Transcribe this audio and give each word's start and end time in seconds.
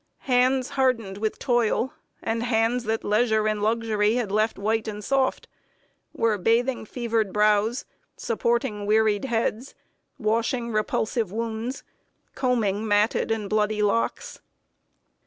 Hands 0.25 0.69
hardened 0.69 1.19
with 1.19 1.37
toil, 1.37 1.93
and 2.23 2.41
hands 2.41 2.85
that 2.85 3.03
leisure 3.03 3.47
and 3.47 3.61
luxury 3.61 4.19
left 4.25 4.57
white 4.57 4.87
and 4.87 5.03
soft, 5.03 5.47
were 6.11 6.39
bathing 6.39 6.85
fevered 6.85 7.31
brows, 7.31 7.85
supporting 8.17 8.87
wearied 8.87 9.25
heads, 9.25 9.75
washing 10.17 10.71
repulsive 10.71 11.31
wounds, 11.31 11.83
combing 12.33 12.87
matted 12.87 13.29
and 13.29 13.47
bloody 13.47 13.83
locks. 13.83 14.41